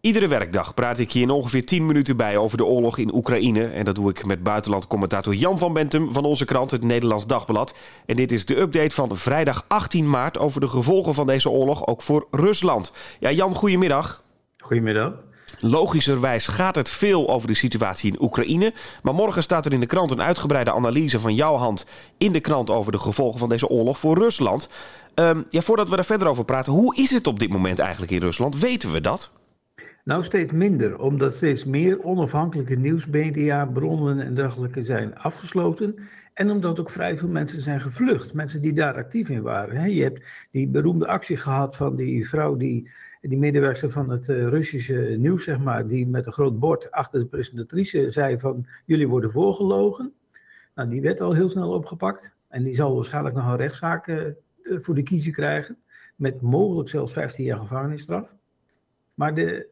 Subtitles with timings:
[0.00, 3.66] Iedere werkdag praat ik je in ongeveer 10 minuten bij over de oorlog in Oekraïne.
[3.66, 7.74] En dat doe ik met buitenlandcommentator Jan van Bentum van onze krant, het Nederlands Dagblad.
[8.06, 11.86] En dit is de update van vrijdag 18 maart over de gevolgen van deze oorlog,
[11.86, 12.92] ook voor Rusland.
[13.18, 14.24] Ja, Jan, goedemiddag.
[14.58, 15.12] Goedemiddag.
[15.58, 18.72] Logischerwijs gaat het veel over de situatie in Oekraïne.
[19.02, 21.86] Maar morgen staat er in de krant een uitgebreide analyse van jouw hand
[22.18, 24.68] in de krant over de gevolgen van deze oorlog voor Rusland.
[25.14, 28.12] Um, ja, voordat we daar verder over praten, hoe is het op dit moment eigenlijk
[28.12, 28.58] in Rusland?
[28.58, 29.30] Weten we dat?
[30.04, 35.96] Nou, steeds minder, omdat steeds meer onafhankelijke nieuwsmedia, bronnen en dergelijke zijn afgesloten.
[36.34, 39.94] En omdat ook vrij veel mensen zijn gevlucht, mensen die daar actief in waren.
[39.94, 44.46] Je hebt die beroemde actie gehad van die vrouw, die, die medewerker van het eh,
[44.46, 49.08] Russische nieuws, zeg maar, die met een groot bord achter de presentatrice zei van jullie
[49.08, 50.12] worden voorgelogen.
[50.74, 54.24] Nou, die werd al heel snel opgepakt en die zal waarschijnlijk nog een rechtszaak uh,
[54.62, 55.78] voor de kiezer krijgen,
[56.16, 58.34] met mogelijk zelfs 15 jaar gevangenisstraf.
[59.14, 59.68] Maar de,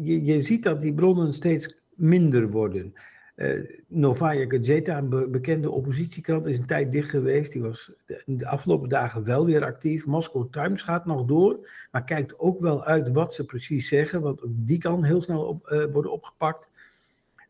[0.00, 2.92] je, je ziet dat die bronnen steeds minder worden.
[3.36, 7.52] Uh, Novaya Gazeta, een bekende oppositiekrant, is een tijd dicht geweest.
[7.52, 7.92] Die was
[8.24, 10.06] de, afgelopen dagen wel weer actief.
[10.06, 14.40] Moscow Times gaat nog door, maar kijkt ook wel uit wat ze precies zeggen, want
[14.46, 16.70] die kan heel snel op, uh, worden opgepakt.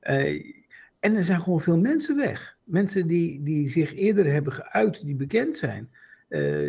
[0.03, 0.45] Uh,
[1.01, 2.59] en er zijn gewoon veel mensen weg.
[2.65, 5.91] Mensen die, die zich eerder hebben geuit, die bekend zijn.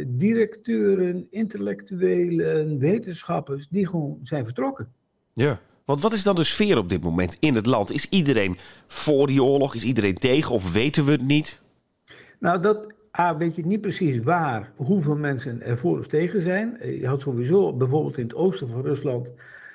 [0.08, 4.94] directeuren, intellectuelen, wetenschappers, die gewoon zijn vertrokken.
[5.34, 7.92] Ja, want wat is dan de sfeer op dit moment in het land?
[7.92, 9.76] Is iedereen voor die oorlog?
[9.76, 11.62] Is iedereen tegen of weten we het niet?
[12.40, 16.78] Nou, dat A, weet je niet precies waar, hoeveel mensen er voor of tegen zijn.
[17.00, 19.34] Je had sowieso bijvoorbeeld in het oosten van Rusland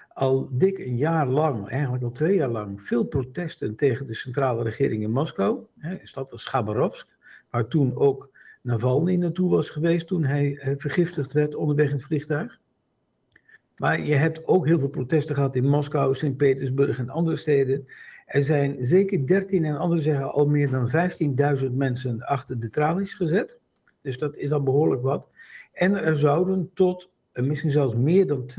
[0.09, 4.63] al dik een jaar lang, eigenlijk al twee jaar lang, veel protesten tegen de centrale
[4.63, 5.65] regering in Moskou.
[5.79, 7.09] Een stad als Khabarovsk,
[7.51, 8.31] waar toen ook
[8.63, 12.61] Navalny naartoe was geweest toen hij vergiftigd werd onderweg in het vliegtuig.
[13.79, 17.87] Maar je hebt ook heel veel protesten gehad in Moskou, Sint-Petersburg en andere steden.
[18.27, 20.91] Er zijn zeker 13 en anderen zeggen al meer dan
[21.63, 23.59] 15.000 mensen achter de tralies gezet.
[24.01, 25.29] Dus dat is al behoorlijk wat.
[25.73, 28.51] En er zouden tot misschien zelfs meer dan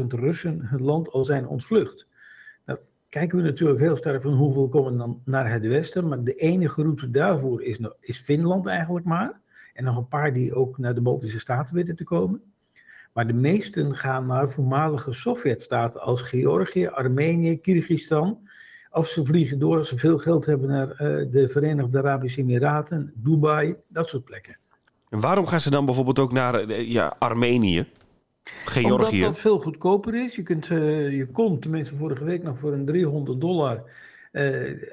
[0.00, 2.08] 200.000 Russen het land al zijn ontvlucht.
[2.66, 6.08] Nou, kijken we natuurlijk heel sterk van hoeveel komen dan naar het westen.
[6.08, 9.40] Maar de enige route daarvoor is, is Finland eigenlijk maar.
[9.74, 12.42] En nog een paar die ook naar de Baltische Staten weten te komen.
[13.12, 18.38] Maar de meesten gaan naar voormalige Sovjetstaten als Georgië, Armenië, Kyrgyzstan.
[18.90, 20.96] Of ze vliegen door als ze veel geld hebben naar uh,
[21.32, 24.56] de Verenigde Arabische Emiraten, Dubai, dat soort plekken.
[25.08, 27.86] En waarom gaan ze dan bijvoorbeeld ook naar uh, ja, Armenië?
[28.64, 29.16] Georgië?
[29.16, 30.34] Omdat dat veel goedkoper is.
[30.34, 33.82] Je, kunt, uh, je kon tenminste vorige week nog voor een 300 dollar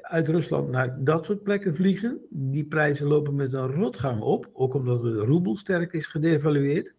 [0.02, 2.18] uit Rusland naar dat soort plekken vliegen.
[2.30, 6.94] Die prijzen lopen met een rotgang op, ook omdat de roebel sterk is gedevalueerd.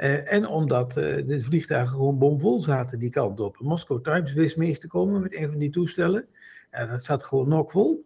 [0.00, 3.58] Uh, en omdat uh, de vliegtuigen gewoon bomvol zaten die kant op.
[3.60, 6.26] Moscow Times wist mee te komen met een van die toestellen.
[6.70, 8.04] En dat zat gewoon nokvol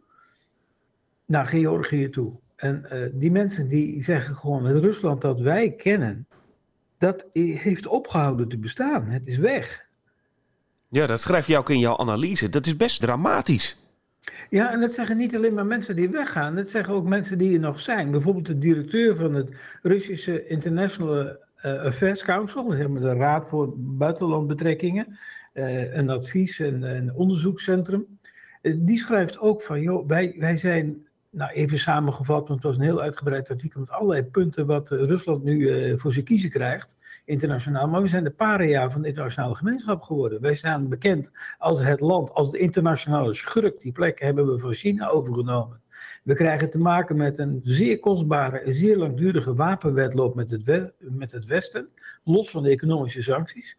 [1.27, 2.38] naar Georgië toe.
[2.56, 6.27] En uh, die mensen die zeggen gewoon, het Rusland dat wij kennen,
[6.99, 9.05] dat heeft opgehouden te bestaan.
[9.05, 9.87] Het is weg.
[10.88, 12.49] Ja, dat schrijf je ook in jouw analyse.
[12.49, 13.76] Dat is best dramatisch.
[14.50, 17.55] Ja, en dat zeggen niet alleen maar mensen die weggaan, dat zeggen ook mensen die
[17.55, 18.11] er nog zijn.
[18.11, 25.19] Bijvoorbeeld de directeur van het Russische International Affairs Council, de Raad voor Buitenlandbetrekkingen,
[25.55, 28.19] uh, een advies- en een onderzoekscentrum.
[28.63, 32.77] Uh, die schrijft ook van, joh, wij, wij zijn, nou even samengevat, want het was
[32.77, 37.89] een heel uitgebreid artikel met allerlei punten wat Rusland nu voor zijn kiezen krijgt, internationaal.
[37.89, 40.41] Maar we zijn de paria van de internationale gemeenschap geworden.
[40.41, 43.81] Wij staan bekend als het land, als de internationale schurk.
[43.81, 45.83] Die plek hebben we van China overgenomen.
[46.23, 51.33] We krijgen te maken met een zeer kostbare en zeer langdurige wapenwedloop met het, met
[51.33, 51.89] het Westen,
[52.25, 53.79] los van de economische sancties.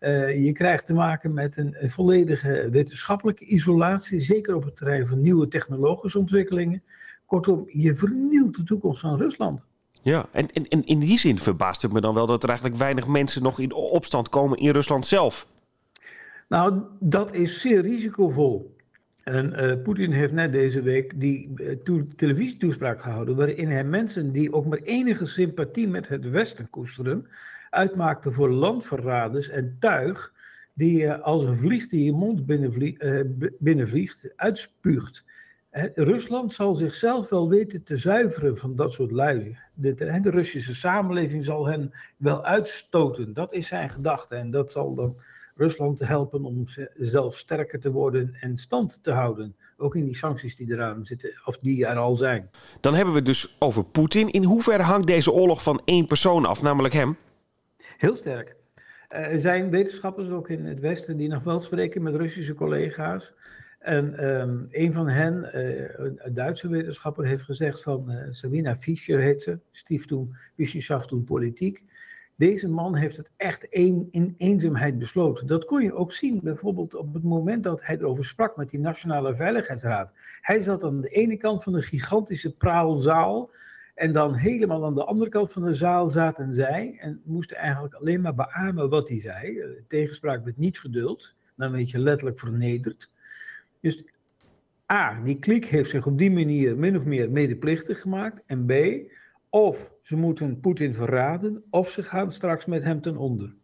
[0.00, 5.06] Uh, je krijgt te maken met een, een, volledige wetenschappelijke isolatie, zeker op het terrein
[5.06, 6.82] van nieuwe technologische ontwikkelingen.
[7.26, 9.64] Kortom, je vernieuwt de toekomst van Rusland.
[10.02, 12.78] Ja, en, en, en in die zin verbaast het me dan wel dat er eigenlijk
[12.78, 15.46] weinig mensen nog in opstand komen in Rusland zelf.
[16.48, 18.75] Nou, dat is zeer risicovol.
[19.26, 24.52] En uh, Poetin heeft net deze week die uh, televisietoespraak gehouden, waarin hij mensen die
[24.52, 27.26] ook maar enige sympathie met het Westen koesteren,
[27.70, 30.32] uitmaakte voor landverraders en tuig
[30.74, 32.98] die uh, als een vlieg die je mond binnenvlie
[33.58, 35.24] binnenvliegt, uitspuugt.
[35.94, 39.58] Rusland zal zichzelf wel weten te zuiveren van dat soort lui.
[39.74, 43.34] De Russische samenleving zal hen wel uitstoten.
[43.34, 45.16] Dat is zijn gedachte en dat zal dan
[45.56, 46.64] Rusland te helpen om
[46.94, 49.56] zelf sterker te worden en stand te houden.
[49.76, 52.50] Ook in die sancties die eraan zitten, of die er al zijn.
[52.80, 54.30] Dan hebben we het dus over Poetin.
[54.30, 57.16] In hoeverre hangt deze oorlog van één persoon af, namelijk hem?
[57.96, 58.56] Heel sterk.
[59.08, 63.34] Er zijn wetenschappers ook in het Westen die nog wel spreken met Russische collega's.
[63.78, 69.20] En um, een van hen, uh, een Duitse wetenschapper, heeft gezegd van uh, Sabina Fischer
[69.20, 71.84] heet ze, stief toen Wissenschaft toen Politiek.
[72.36, 75.46] Deze man heeft het echt een, in eenzaamheid besloten.
[75.46, 78.80] Dat kon je ook zien, bijvoorbeeld op het moment dat hij erover sprak met die
[78.80, 80.12] Nationale Veiligheidsraad.
[80.40, 83.50] Hij zat aan de ene kant van een gigantische praalzaal.
[83.94, 86.96] En dan helemaal aan de andere kant van de zaal zaten zij.
[86.98, 89.62] En moesten eigenlijk alleen maar beamen wat hij zei.
[89.88, 91.34] Tegenspraak met niet geduld.
[91.54, 93.12] Dan weet je letterlijk vernederd.
[93.80, 94.04] Dus
[94.92, 98.42] A, die kliek heeft zich op die manier min of meer medeplichtig gemaakt.
[98.46, 98.72] En B,
[99.56, 103.54] of ze moeten Poetin verraden, of ze gaan straks met hem ten onder.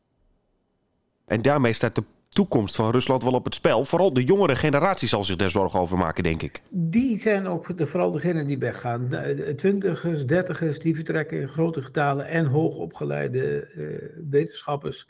[1.25, 3.85] En daarmee staat de toekomst van Rusland wel op het spel.
[3.85, 6.63] Vooral de jongere generatie zal zich daar zorgen over maken, denk ik.
[6.71, 9.09] Die zijn ook de, vooral degenen die weggaan.
[9.09, 15.09] De twintigers, dertigers, die vertrekken in grote getalen en hoogopgeleide uh, wetenschappers.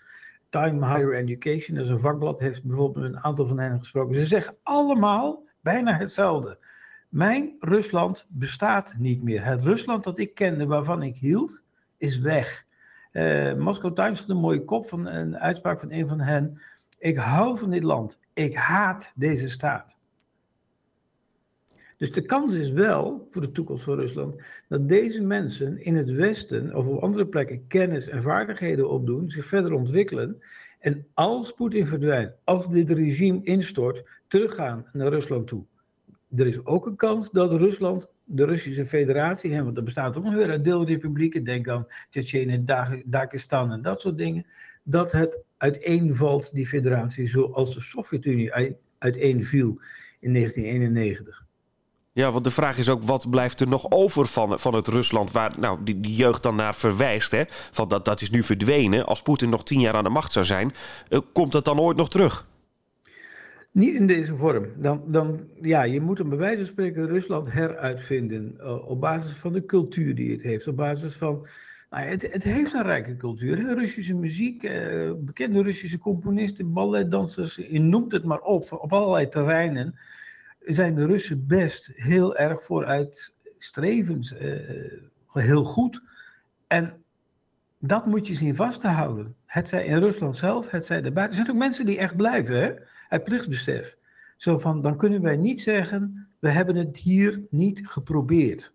[0.49, 4.15] Time Higher Education, dat is een vakblad, heeft bijvoorbeeld een aantal van hen gesproken.
[4.15, 6.59] Ze zeggen allemaal bijna hetzelfde.
[7.13, 9.45] Mijn Rusland bestaat niet meer.
[9.45, 11.63] Het Rusland dat ik kende, waarvan ik hield,
[11.97, 12.67] is weg.
[13.13, 16.61] Uh, Moscow Times had een mooie kop van een uitspraak van een van hen.
[16.99, 18.19] Ik hou van dit land.
[18.33, 19.97] Ik haat deze staat.
[21.97, 26.11] Dus de kans is wel voor de toekomst van Rusland dat deze mensen in het
[26.11, 30.43] Westen of op andere plekken kennis en vaardigheden opdoen, zich verder ontwikkelen.
[30.79, 35.65] En als Poetin verdwijnt, als dit regime instort, teruggaan naar Rusland toe.
[36.37, 40.35] Er is ook een kans dat Rusland, de Russische Federatie, want er bestaat ook nog
[40.35, 42.65] weer een deelrepublieken, denk aan Tsjetsjenië,
[43.05, 44.47] Dagestan en dat soort dingen,
[44.83, 49.81] dat het uiteenvalt, die federatie, zoals de Sovjet-Unie uiteenviel
[50.21, 51.45] in 1991.
[52.15, 55.31] Ja, want de vraag is ook, wat blijft er nog over van, van het Rusland
[55.31, 57.31] waar nou, die, die jeugd dan naar verwijst?
[57.31, 57.43] Hè?
[57.49, 59.07] Van dat, dat is nu verdwenen.
[59.07, 60.75] Als Poetin nog tien jaar aan de macht zou zijn,
[61.09, 62.47] uh, komt dat dan ooit nog terug?
[63.73, 64.67] Niet in deze vorm.
[64.77, 68.55] Dan, dan, ja, je moet hem bij wijze van spreken Rusland heruitvinden.
[68.59, 70.67] Uh, op basis van de cultuur die het heeft.
[70.67, 71.47] Op basis van.
[71.91, 73.75] Nou, het, het heeft een rijke cultuur.
[73.75, 78.73] Russische muziek, uh, bekende Russische componisten, balletdansers, je noemt het maar op.
[78.73, 79.99] Op allerlei terreinen
[80.61, 84.35] zijn de Russen best heel erg vooruitstrevend.
[84.41, 84.53] Uh,
[85.33, 86.03] heel goed.
[86.67, 87.03] En
[87.79, 89.37] dat moet je zien vast te houden.
[89.53, 91.39] Het zij in Rusland zelf, het zij daarbuiten.
[91.39, 92.73] Er zijn ook mensen die echt blijven, hè?
[93.09, 93.97] uit plichtsbesef.
[94.37, 98.73] Zo van, dan kunnen wij niet zeggen, we hebben het hier niet geprobeerd.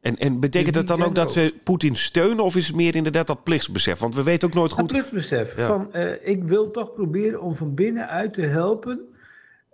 [0.00, 3.26] En, en betekent dat dan ook dat ze Poetin steunen of is het meer inderdaad
[3.26, 3.98] dat plichtsbesef?
[3.98, 4.80] Want we weten ook nooit goed...
[4.80, 5.54] Dat plichtsbesef.
[5.54, 9.00] Van, uh, ik wil toch proberen om van binnenuit te helpen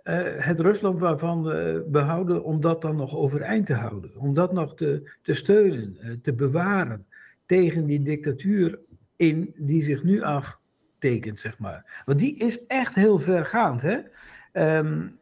[0.03, 4.11] uh, het Rusland waarvan we behouden, om dat dan nog overeind te houden.
[4.17, 7.05] Om dat nog te, te steunen, uh, te bewaren
[7.45, 8.79] tegen die dictatuur
[9.15, 12.03] in die zich nu aftekent, zeg maar.
[12.05, 13.99] Want die is echt heel vergaand, hè.
[14.77, 15.19] Um,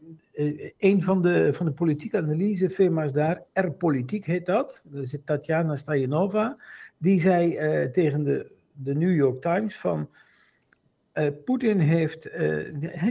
[0.78, 6.58] een van de, van de politieke analysefirma's daar, R-Politiek heet dat, dat is Tatjana Stajanova,
[6.98, 10.10] die zei uh, tegen de, de New York Times van,
[11.14, 12.30] uh, Poetin heeft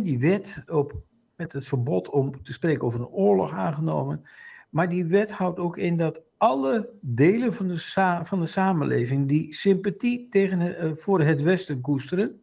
[0.02, 0.96] die wet op,
[1.36, 4.24] met het verbod om te spreken over een oorlog aangenomen,
[4.72, 7.78] maar die wet houdt ook in dat alle delen van de,
[8.24, 12.40] van de samenleving die sympathie tegen, voor het Westen koesteren,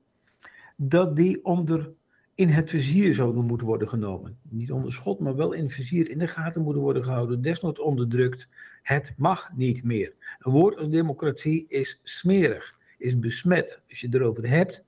[0.76, 1.92] dat die onder
[2.36, 4.38] in het vizier zouden moeten worden genomen.
[4.50, 7.80] Niet onder schot, maar wel in het vizier in de gaten moeten worden gehouden, desnoods
[7.80, 8.50] onderdrukt.
[8.82, 10.14] Het mag niet meer.
[10.40, 13.82] Een woord als democratie is smerig, is besmet.
[13.90, 14.84] Als je het erover hebt,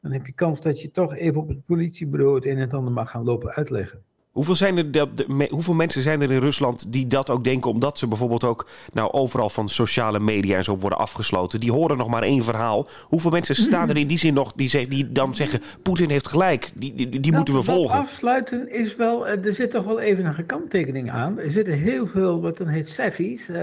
[0.00, 2.92] dan heb je kans dat je toch even op het politiebureau het een en ander
[2.92, 4.02] mag gaan lopen uitleggen.
[4.38, 7.70] Hoeveel, zijn er de, de, hoeveel mensen zijn er in Rusland die dat ook denken,
[7.70, 11.60] omdat ze bijvoorbeeld ook nou, overal van sociale media en zo worden afgesloten?
[11.60, 12.88] Die horen nog maar één verhaal.
[13.04, 16.70] Hoeveel mensen staan er in die zin nog die, die dan zeggen: Poetin heeft gelijk,
[16.74, 17.98] die, die, die moeten we volgen?
[17.98, 21.38] Afsluiten is wel, eh, er zit toch wel even een gekanttekening aan.
[21.38, 23.48] Er zitten heel veel, wat dan heet Seffies.
[23.48, 23.58] Uh,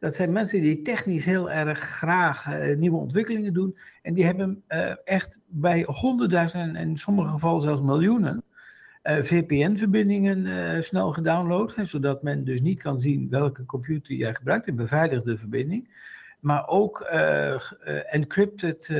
[0.00, 3.78] dat zijn mensen die technisch heel erg graag uh, nieuwe ontwikkelingen doen.
[4.02, 8.44] En die hebben uh, echt bij honderdduizenden en in sommige gevallen zelfs miljoenen
[9.04, 14.76] VPN-verbindingen uh, snel gedownload, zodat men dus niet kan zien welke computer jij gebruikt, een
[14.76, 16.12] beveiligde verbinding.
[16.40, 17.54] Maar ook uh,
[18.14, 18.92] encrypted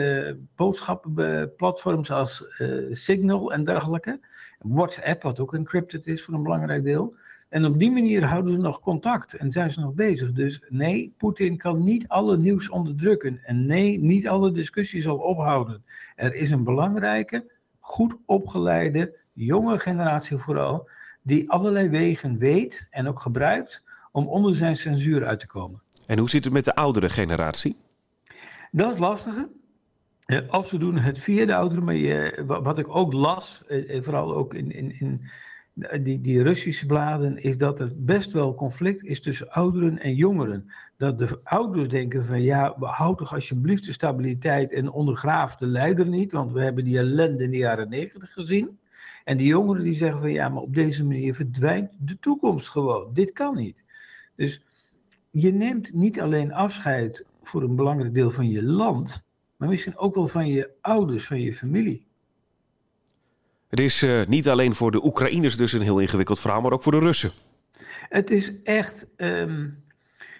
[0.56, 2.44] boodschappenplatforms als
[2.90, 4.20] Signal en dergelijke.
[4.58, 7.14] WhatsApp, wat ook encrypted is voor een belangrijk deel.
[7.48, 10.32] En op die manier houden ze nog contact en zijn ze nog bezig.
[10.32, 13.40] Dus nee, Poetin kan niet alle nieuws onderdrukken.
[13.42, 15.84] En nee, niet alle discussies zal ophouden.
[16.16, 20.88] Er is een belangrijke, goed opgeleide jonge generatie vooral,
[21.22, 25.82] die allerlei wegen weet en ook gebruikt om onder zijn censuur uit te komen.
[26.06, 27.76] En hoe zit het met de oudere generatie?
[28.70, 29.48] Dat is lastiger.
[30.50, 33.62] Of ze doen het via de ouderen, maar je, wat ik ook las,
[34.00, 35.20] vooral ook in, in, in
[36.02, 40.72] die, die Russische bladen, is dat er best wel conflict is tussen ouderen en jongeren.
[40.96, 46.06] Dat de ouders denken van ja, houd toch alsjeblieft de stabiliteit en ondergraaf de leider
[46.06, 48.78] niet, want we hebben die ellende in de jaren negentig gezien.
[49.24, 53.10] En die jongeren die zeggen van ja, maar op deze manier verdwijnt de toekomst gewoon.
[53.12, 53.84] Dit kan niet.
[54.36, 54.62] Dus
[55.30, 59.22] je neemt niet alleen afscheid voor een belangrijk deel van je land,
[59.56, 62.06] maar misschien ook wel van je ouders, van je familie.
[63.68, 66.82] Het is uh, niet alleen voor de Oekraïners dus een heel ingewikkeld verhaal, maar ook
[66.82, 67.32] voor de Russen.
[68.08, 69.08] Het is echt.
[69.16, 69.82] Um,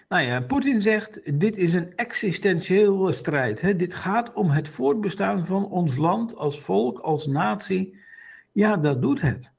[0.09, 3.61] nou ja, Poetin zegt: dit is een existentiële strijd.
[3.61, 3.75] Hè?
[3.75, 8.03] Dit gaat om het voortbestaan van ons land als volk, als natie.
[8.55, 9.51] Ja, dat doet het.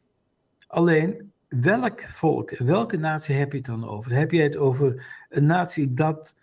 [0.66, 4.12] Alleen, welk volk, welke natie heb je het dan over?
[4.12, 6.34] Heb je het over een natie dat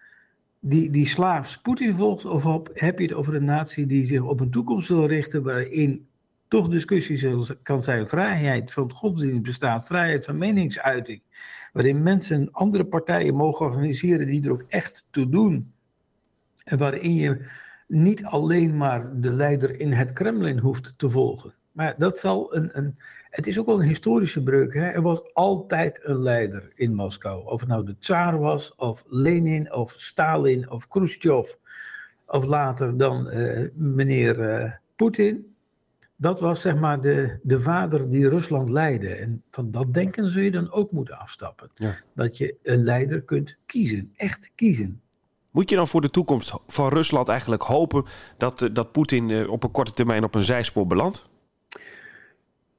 [0.59, 2.25] die, die slaafs Poetin volgt?
[2.25, 5.43] Of op, heb je het over een natie die zich op een toekomst wil richten
[5.43, 6.07] waarin
[6.47, 11.23] toch discussie kan zijn, vrijheid van godsdienst bestaat, vrijheid van meningsuiting,
[11.71, 15.73] waarin mensen andere partijen mogen organiseren die er ook echt toe doen.
[16.63, 17.45] En waarin je
[17.87, 21.53] niet alleen maar de leider in het Kremlin hoeft te volgen.
[21.73, 22.97] Maar dat zal een, een
[23.29, 24.73] het is ook wel een historische breuk.
[24.73, 24.89] Hè?
[24.89, 27.45] Er was altijd een leider in Moskou.
[27.45, 31.53] Of het nou de Tsar was, of Lenin, of Stalin, of Khrushchev.
[32.25, 35.53] Of later dan uh, meneer uh, Poetin
[36.23, 39.09] dat was zeg maar de, de vader die Rusland leidde.
[39.09, 41.69] En van dat denken zul je dan ook moeten afstappen.
[42.15, 45.01] Dat je een leider kunt kiezen, echt kiezen.
[45.51, 48.05] Moet je dan voor de toekomst van Rusland eigenlijk hopen
[48.37, 51.25] dat, eh, dat Poetin eh, op een korte termijn op een zijspoor belandt?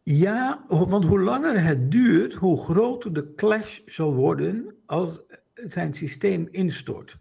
[0.06, 5.20] Ja, want hoe langer het duurt, hoe groter de clash zal worden als
[5.54, 7.18] zijn systeem instort.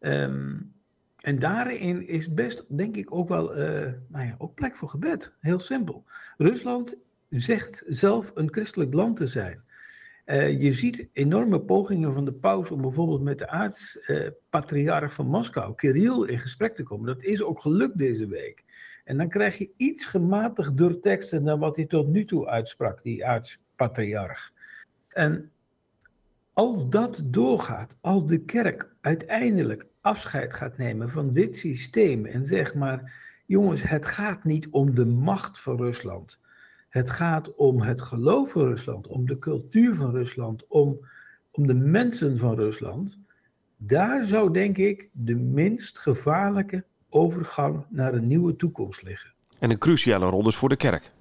[0.00, 0.72] Um,
[1.18, 5.34] en daarin is best, denk ik, ook wel uh, nou ja, ook plek voor gebed.
[5.40, 6.04] Heel simpel.
[6.36, 6.96] Rusland
[7.28, 9.62] zegt zelf een christelijk land te zijn.
[10.26, 15.26] Uh, je ziet enorme pogingen van de paus om bijvoorbeeld met de aartspatriarch uh, van
[15.26, 17.06] Moskou, Kirill, in gesprek te komen.
[17.06, 18.64] Dat is ook gelukt deze week.
[19.04, 23.26] En dan krijg je iets gematigder teksten dan wat hij tot nu toe uitsprak, die
[23.26, 24.52] aartspatriarch.
[25.08, 25.50] En
[26.52, 32.74] als dat doorgaat, als de kerk uiteindelijk afscheid gaat nemen van dit systeem en zegt
[32.74, 33.12] maar,
[33.46, 36.40] jongens, het gaat niet om de macht van Rusland.
[36.88, 41.06] Het gaat om het geloof van Rusland, om de cultuur van Rusland, om,
[41.50, 43.18] om de mensen van Rusland.
[43.76, 49.32] Daar zou denk ik de minst gevaarlijke overgang naar een nieuwe toekomst liggen.
[49.58, 51.12] En een cruciale rol dus voor de kerk.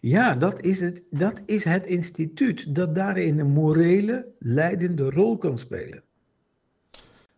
[0.00, 5.58] Ja, dat is, het, dat is het instituut dat daarin een morele, leidende rol kan
[5.58, 6.02] spelen.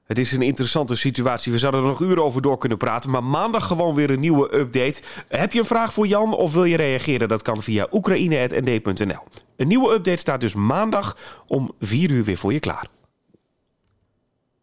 [0.09, 1.53] Het is een interessante situatie.
[1.53, 3.11] We zouden er nog uren over door kunnen praten.
[3.11, 5.01] Maar maandag gewoon weer een nieuwe update.
[5.29, 7.29] Heb je een vraag voor Jan of wil je reageren?
[7.29, 9.23] Dat kan via oekraïne.nd.nl.
[9.57, 12.89] Een nieuwe update staat dus maandag om 4 uur weer voor je klaar.